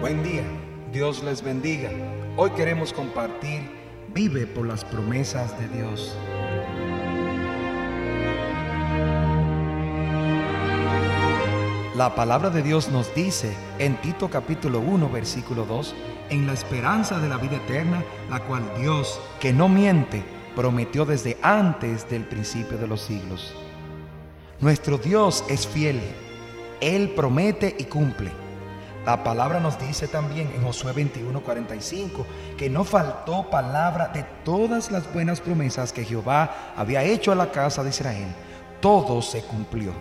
[0.00, 0.42] Buen día,
[0.92, 1.90] Dios les bendiga.
[2.36, 3.70] Hoy queremos compartir
[4.12, 6.16] Vive por las promesas de Dios.
[12.00, 15.94] La palabra de Dios nos dice en Tito capítulo 1 versículo 2,
[16.30, 20.24] en la esperanza de la vida eterna, la cual Dios, que no miente,
[20.56, 23.54] prometió desde antes del principio de los siglos.
[24.60, 26.00] Nuestro Dios es fiel,
[26.80, 28.32] Él promete y cumple.
[29.04, 32.24] La palabra nos dice también en Josué 21:45
[32.56, 37.52] que no faltó palabra de todas las buenas promesas que Jehová había hecho a la
[37.52, 38.34] casa de Israel.
[38.80, 39.92] Todo se cumplió.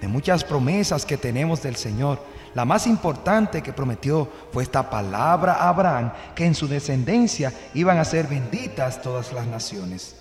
[0.00, 2.20] De muchas promesas que tenemos del Señor,
[2.54, 7.98] la más importante que prometió fue esta palabra a Abraham, que en su descendencia iban
[7.98, 10.16] a ser benditas todas las naciones.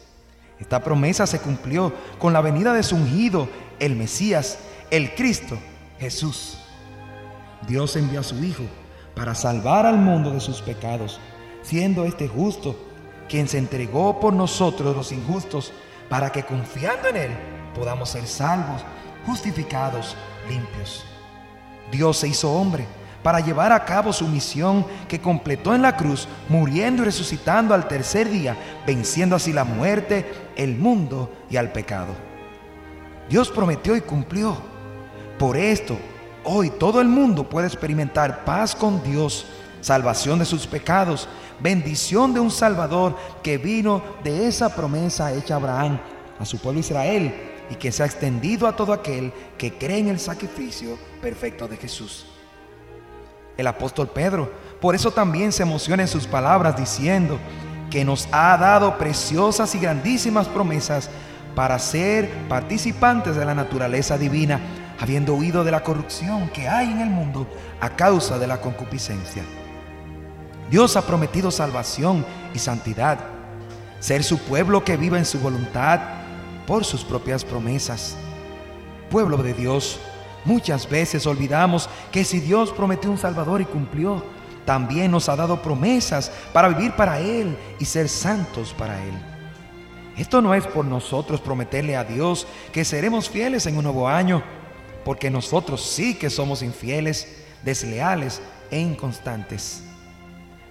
[0.59, 3.49] Esta promesa se cumplió con la venida de su ungido,
[3.79, 4.57] el Mesías,
[4.89, 5.57] el Cristo,
[5.99, 6.57] Jesús.
[7.67, 8.63] Dios envió a su Hijo
[9.15, 11.19] para salvar al mundo de sus pecados,
[11.61, 12.77] siendo este justo,
[13.27, 15.73] quien se entregó por nosotros los injustos,
[16.09, 17.31] para que confiando en Él
[17.73, 18.81] podamos ser salvos,
[19.25, 20.15] justificados,
[20.49, 21.05] limpios.
[21.91, 22.85] Dios se hizo hombre
[23.23, 27.87] para llevar a cabo su misión que completó en la cruz, muriendo y resucitando al
[27.87, 32.13] tercer día, venciendo así la muerte, el mundo y al pecado.
[33.29, 34.55] Dios prometió y cumplió.
[35.39, 35.97] Por esto,
[36.47, 39.47] Hoy todo el mundo puede experimentar paz con Dios,
[39.81, 41.27] salvación de sus pecados,
[41.59, 45.99] bendición de un Salvador que vino de esa promesa hecha a Abraham,
[46.39, 47.33] a su pueblo Israel,
[47.69, 51.77] y que se ha extendido a todo aquel que cree en el sacrificio perfecto de
[51.77, 52.25] Jesús.
[53.57, 57.39] El apóstol Pedro, por eso también se emociona en sus palabras diciendo
[57.89, 61.09] que nos ha dado preciosas y grandísimas promesas
[61.55, 64.59] para ser participantes de la naturaleza divina
[64.99, 67.47] habiendo huido de la corrupción que hay en el mundo
[67.81, 69.43] a causa de la concupiscencia.
[70.69, 73.19] Dios ha prometido salvación y santidad,
[73.99, 75.99] ser su pueblo que viva en su voluntad
[76.65, 78.15] por sus propias promesas.
[79.09, 79.99] Pueblo de Dios,
[80.43, 84.23] muchas veces olvidamos que si Dios prometió un Salvador y cumplió,
[84.65, 89.13] también nos ha dado promesas para vivir para Él y ser santos para Él.
[90.17, 94.41] Esto no es por nosotros prometerle a Dios que seremos fieles en un nuevo año,
[95.03, 99.83] porque nosotros sí que somos infieles, desleales e inconstantes.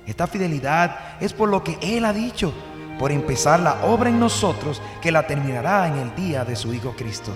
[0.06, 2.53] Esta fidelidad es por lo que Él ha dicho,
[2.99, 6.94] por empezar la obra en nosotros que la terminará en el día de su Hijo
[6.97, 7.32] Cristo.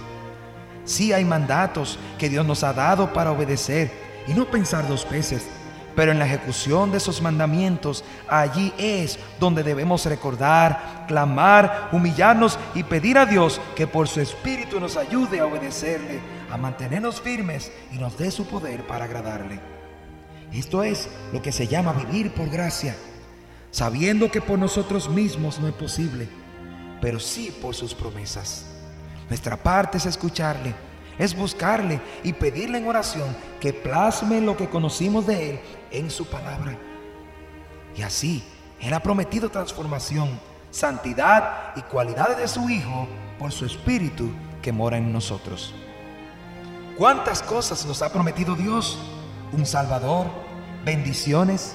[0.84, 3.91] Sí hay mandatos que Dios nos ha dado para obedecer
[4.26, 5.46] y no pensar dos veces,
[5.94, 12.84] pero en la ejecución de esos mandamientos, allí es donde debemos recordar, clamar, humillarnos y
[12.84, 16.20] pedir a Dios que por su Espíritu nos ayude a obedecerle
[16.50, 19.60] a mantenernos firmes y nos dé su poder para agradarle.
[20.52, 22.96] Esto es lo que se llama vivir por gracia,
[23.70, 26.28] sabiendo que por nosotros mismos no es posible,
[27.00, 28.66] pero sí por sus promesas.
[29.28, 30.74] Nuestra parte es escucharle,
[31.18, 36.26] es buscarle y pedirle en oración que plasme lo que conocimos de Él en su
[36.26, 36.78] palabra.
[37.96, 38.42] Y así,
[38.80, 40.40] Él ha prometido transformación,
[40.70, 43.06] santidad y cualidades de su Hijo
[43.38, 44.30] por su Espíritu
[44.62, 45.74] que mora en nosotros.
[46.96, 48.98] ¿Cuántas cosas nos ha prometido Dios?
[49.52, 50.26] Un Salvador,
[50.84, 51.74] bendiciones,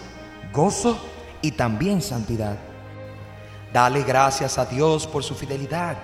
[0.52, 1.00] gozo
[1.44, 2.58] y también santidad.
[3.72, 5.96] Dale gracias a Dios por su fidelidad.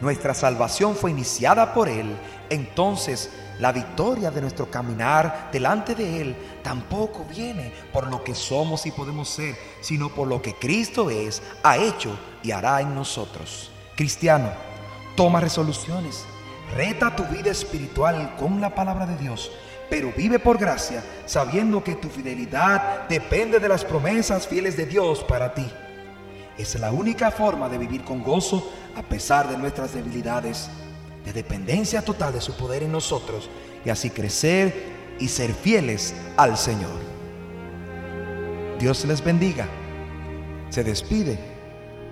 [0.00, 2.16] Nuestra salvación fue iniciada por Él.
[2.48, 8.86] Entonces, la victoria de nuestro caminar delante de Él tampoco viene por lo que somos
[8.86, 13.72] y podemos ser, sino por lo que Cristo es, ha hecho y hará en nosotros.
[13.96, 14.50] Cristiano,
[15.16, 16.24] toma resoluciones
[16.74, 19.52] Reta tu vida espiritual con la palabra de Dios,
[19.88, 25.24] pero vive por gracia, sabiendo que tu fidelidad depende de las promesas fieles de Dios
[25.24, 25.66] para ti.
[26.58, 30.70] Es la única forma de vivir con gozo a pesar de nuestras debilidades,
[31.24, 33.50] de dependencia total de su poder en nosotros
[33.84, 36.98] y así crecer y ser fieles al Señor.
[38.78, 39.66] Dios les bendiga.
[40.70, 41.38] Se despide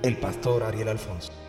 [0.03, 1.44] el pastor Ariel Alfonso.